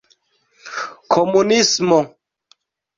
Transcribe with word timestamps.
komunismo 1.11 1.97